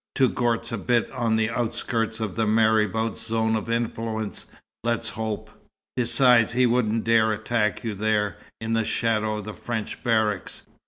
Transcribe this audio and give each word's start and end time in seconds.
Touggourt's 0.15 0.71
a 0.71 0.79
bit 0.79 1.11
on 1.11 1.35
the 1.35 1.51
outskirts 1.51 2.19
of 2.19 2.33
the 2.33 2.47
marabout's 2.47 3.21
zone 3.27 3.55
of 3.55 3.69
influence, 3.69 4.47
let's 4.83 5.09
hope. 5.09 5.51
Besides, 5.95 6.53
he 6.53 6.65
wouldn't 6.65 7.03
dare 7.03 7.31
attack 7.31 7.83
you 7.83 7.93
there, 7.93 8.39
in 8.59 8.73
the 8.73 8.83
shadow 8.83 9.37
of 9.37 9.45
the 9.45 9.53
French 9.53 10.03
barracks. 10.03 10.63